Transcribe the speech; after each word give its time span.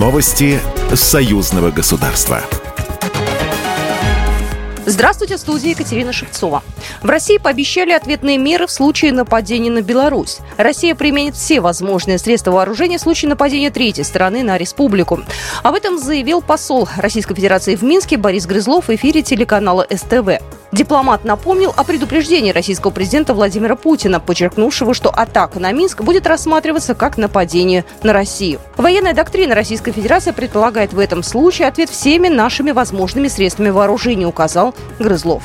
Новости 0.00 0.58
союзного 0.94 1.70
государства. 1.70 2.40
Здравствуйте, 4.86 5.36
студия 5.36 5.72
Екатерина 5.72 6.10
Шевцова. 6.10 6.62
В 7.02 7.06
России 7.10 7.36
пообещали 7.36 7.90
ответные 7.92 8.38
меры 8.38 8.66
в 8.66 8.70
случае 8.70 9.12
нападения 9.12 9.70
на 9.70 9.82
Беларусь. 9.82 10.38
Россия 10.56 10.94
применит 10.94 11.34
все 11.36 11.60
возможные 11.60 12.16
средства 12.16 12.52
вооружения 12.52 12.96
в 12.96 13.02
случае 13.02 13.28
нападения 13.28 13.70
третьей 13.70 14.04
стороны 14.04 14.42
на 14.42 14.56
республику. 14.56 15.20
Об 15.62 15.74
этом 15.74 15.98
заявил 15.98 16.40
посол 16.40 16.88
Российской 16.96 17.34
Федерации 17.34 17.76
в 17.76 17.82
Минске 17.82 18.16
Борис 18.16 18.46
Грызлов 18.46 18.88
в 18.88 18.94
эфире 18.94 19.20
телеканала 19.20 19.86
СТВ. 19.94 20.40
Дипломат 20.72 21.24
напомнил 21.24 21.74
о 21.76 21.82
предупреждении 21.82 22.52
российского 22.52 22.92
президента 22.92 23.34
Владимира 23.34 23.74
Путина, 23.74 24.20
подчеркнувшего, 24.20 24.94
что 24.94 25.10
атака 25.10 25.58
на 25.58 25.72
Минск 25.72 26.02
будет 26.02 26.28
рассматриваться 26.28 26.94
как 26.94 27.18
нападение 27.18 27.84
на 28.04 28.12
Россию. 28.12 28.60
Военная 28.76 29.12
доктрина 29.12 29.54
Российской 29.56 29.90
Федерации 29.90 30.30
предполагает 30.30 30.92
в 30.92 30.98
этом 31.00 31.24
случае 31.24 31.66
ответ 31.66 31.90
всеми 31.90 32.28
нашими 32.28 32.70
возможными 32.70 33.26
средствами 33.26 33.70
вооружения, 33.70 34.26
указал 34.26 34.74
Грызлов. 35.00 35.42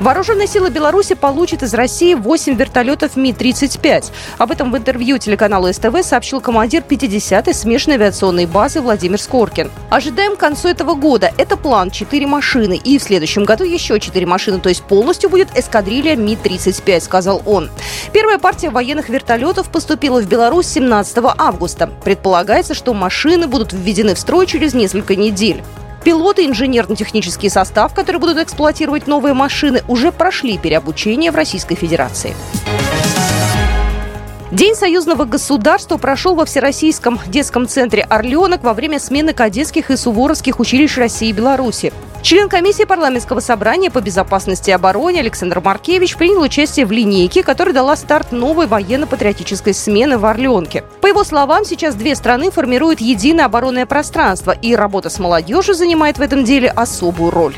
Вооруженные 0.00 0.46
силы 0.46 0.70
Беларуси 0.70 1.14
получат 1.14 1.62
из 1.62 1.74
России 1.74 2.14
8 2.14 2.54
вертолетов 2.54 3.16
Ми-35. 3.16 4.06
Об 4.38 4.50
этом 4.50 4.72
в 4.72 4.76
интервью 4.78 5.18
телеканалу 5.18 5.70
СТВ 5.70 6.02
сообщил 6.02 6.40
командир 6.40 6.82
50-й 6.88 7.52
смешанной 7.52 7.96
авиационной 7.96 8.46
базы 8.46 8.80
Владимир 8.80 9.20
Скоркин. 9.20 9.70
Ожидаем 9.90 10.36
к 10.36 10.40
концу 10.40 10.68
этого 10.68 10.94
года. 10.94 11.30
Это 11.36 11.58
план 11.58 11.90
4 11.90 12.26
машины. 12.26 12.80
И 12.82 12.98
в 12.98 13.02
следующем 13.02 13.44
году 13.44 13.64
еще 13.64 14.00
4 14.00 14.24
машины. 14.24 14.58
То 14.58 14.70
есть 14.70 14.82
полностью 14.84 15.28
будет 15.28 15.48
эскадрилья 15.54 16.16
Ми-35, 16.16 17.00
сказал 17.02 17.42
он. 17.44 17.68
Первая 18.14 18.38
партия 18.38 18.70
военных 18.70 19.10
вертолетов 19.10 19.70
поступила 19.70 20.22
в 20.22 20.26
Беларусь 20.26 20.66
17 20.68 21.18
августа. 21.36 21.90
Предполагается, 22.02 22.72
что 22.72 22.94
машины 22.94 23.48
будут 23.48 23.74
введены 23.74 24.14
в 24.14 24.18
строй 24.18 24.46
через 24.46 24.72
несколько 24.72 25.14
недель. 25.14 25.62
Пилоты, 26.04 26.46
инженерно-технический 26.46 27.50
состав, 27.50 27.94
которые 27.94 28.20
будут 28.20 28.38
эксплуатировать 28.38 29.06
новые 29.06 29.34
машины, 29.34 29.82
уже 29.86 30.12
прошли 30.12 30.56
переобучение 30.56 31.30
в 31.30 31.34
Российской 31.34 31.74
Федерации. 31.74 32.34
День 34.50 34.74
союзного 34.74 35.26
государства 35.26 35.96
прошел 35.96 36.34
во 36.34 36.44
Всероссийском 36.44 37.20
детском 37.26 37.68
центре 37.68 38.02
«Орленок» 38.02 38.64
во 38.64 38.74
время 38.74 38.98
смены 38.98 39.32
кадетских 39.32 39.90
и 39.90 39.96
суворовских 39.96 40.58
училищ 40.58 40.96
России 40.96 41.28
и 41.28 41.32
Беларуси. 41.32 41.92
Член 42.22 42.50
комиссии 42.50 42.84
парламентского 42.84 43.40
собрания 43.40 43.90
по 43.90 44.00
безопасности 44.02 44.68
и 44.68 44.74
обороне 44.74 45.20
Александр 45.20 45.60
Маркевич 45.60 46.16
принял 46.16 46.42
участие 46.42 46.84
в 46.84 46.92
линейке, 46.92 47.42
которая 47.42 47.74
дала 47.74 47.96
старт 47.96 48.30
новой 48.30 48.66
военно-патриотической 48.66 49.72
смены 49.72 50.18
в 50.18 50.26
Орленке. 50.26 50.84
По 51.00 51.06
его 51.06 51.24
словам, 51.24 51.64
сейчас 51.64 51.94
две 51.94 52.14
страны 52.14 52.50
формируют 52.50 53.00
единое 53.00 53.46
оборонное 53.46 53.86
пространство, 53.86 54.50
и 54.50 54.74
работа 54.74 55.08
с 55.08 55.18
молодежью 55.18 55.74
занимает 55.74 56.18
в 56.18 56.22
этом 56.22 56.44
деле 56.44 56.68
особую 56.68 57.30
роль. 57.30 57.56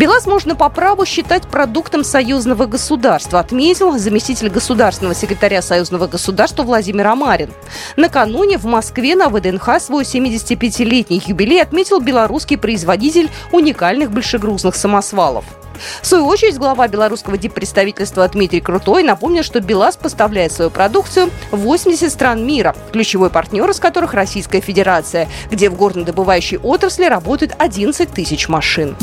БелАЗ 0.00 0.24
можно 0.24 0.56
по 0.56 0.70
праву 0.70 1.04
считать 1.04 1.46
продуктом 1.46 2.04
союзного 2.04 2.64
государства, 2.64 3.38
отметил 3.38 3.98
заместитель 3.98 4.48
государственного 4.48 5.14
секретаря 5.14 5.60
союзного 5.60 6.06
государства 6.06 6.62
Владимир 6.62 7.08
Амарин. 7.08 7.50
Накануне 7.96 8.56
в 8.56 8.64
Москве 8.64 9.14
на 9.14 9.28
ВДНХ 9.28 9.78
свой 9.78 10.04
75-летний 10.04 11.22
юбилей 11.26 11.60
отметил 11.60 12.00
белорусский 12.00 12.56
производитель 12.56 13.28
уникальных 13.52 14.10
большегрузных 14.10 14.74
самосвалов. 14.74 15.44
В 16.02 16.06
свою 16.06 16.26
очередь, 16.26 16.58
глава 16.58 16.88
белорусского 16.88 17.36
диппредставительства 17.36 18.28
Дмитрий 18.28 18.60
Крутой 18.60 19.02
напомнил, 19.02 19.42
что 19.42 19.60
БелАЗ 19.60 19.96
поставляет 19.96 20.52
свою 20.52 20.70
продукцию 20.70 21.30
в 21.50 21.58
80 21.58 22.10
стран 22.10 22.46
мира, 22.46 22.74
ключевой 22.92 23.30
партнер 23.30 23.68
из 23.70 23.78
которых 23.78 24.14
Российская 24.14 24.60
Федерация, 24.60 25.28
где 25.50 25.70
в 25.70 25.76
горнодобывающей 25.76 26.58
отрасли 26.58 27.04
работают 27.04 27.54
11 27.58 28.10
тысяч 28.12 28.48
машин. 28.48 28.96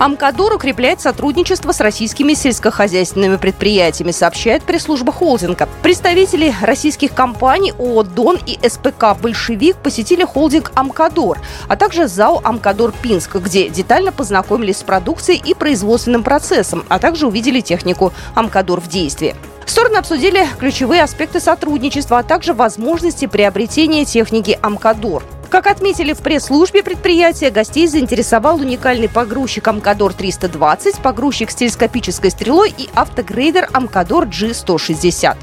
Амкадор 0.00 0.54
укрепляет 0.54 1.02
сотрудничество 1.02 1.72
с 1.72 1.80
российскими 1.80 2.32
сельскохозяйственными 2.32 3.36
предприятиями, 3.36 4.12
сообщает 4.12 4.62
пресс-служба 4.62 5.12
холдинга. 5.12 5.68
Представители 5.82 6.54
российских 6.62 7.12
компаний 7.12 7.74
ООО 7.78 8.36
и 8.46 8.58
СПК 8.66 9.14
«Большевик» 9.20 9.76
посетили 9.76 10.24
холдинг 10.24 10.72
«Амкадор», 10.74 11.38
а 11.68 11.76
также 11.76 12.08
ЗАО 12.08 12.40
«Амкадор 12.42 12.94
Пинск», 13.02 13.36
где 13.36 13.68
детально 13.68 14.10
познакомились 14.10 14.78
с 14.78 14.82
продукцией 14.82 15.42
и 15.44 15.52
производственным 15.52 16.22
процессом, 16.22 16.82
а 16.88 16.98
также 16.98 17.26
увидели 17.26 17.60
технику 17.60 18.14
«Амкадор» 18.34 18.80
в 18.80 18.88
действии. 18.88 19.36
Стороны 19.66 19.98
обсудили 19.98 20.48
ключевые 20.58 21.02
аспекты 21.02 21.40
сотрудничества, 21.40 22.20
а 22.20 22.22
также 22.22 22.54
возможности 22.54 23.26
приобретения 23.26 24.06
техники 24.06 24.58
«Амкадор». 24.62 25.22
Как 25.50 25.66
отметили 25.66 26.12
в 26.12 26.18
пресс-службе 26.18 26.84
предприятия, 26.84 27.50
гостей 27.50 27.88
заинтересовал 27.88 28.60
уникальный 28.60 29.08
погрузчик 29.08 29.66
Амкадор 29.66 30.14
320, 30.14 31.00
погрузчик 31.00 31.50
с 31.50 31.56
телескопической 31.56 32.30
стрелой 32.30 32.72
и 32.76 32.88
автогрейдер 32.94 33.68
Амкадор 33.72 34.26
G160. 34.26 35.36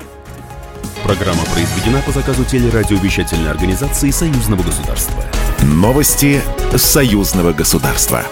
Программа 1.03 1.43
произведена 1.53 2.01
по 2.05 2.11
заказу 2.11 2.45
телерадиовещательной 2.45 3.51
организации 3.51 4.11
Союзного 4.11 4.63
государства. 4.63 5.21
Новости 5.61 6.41
Союзного 6.77 7.51
государства. 7.51 8.23